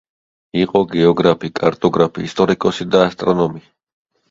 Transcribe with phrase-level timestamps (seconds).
[0.61, 3.65] იყო გეოგრაფი, კარტოგრაფი, ისტორიკოსი და ასტრონომი.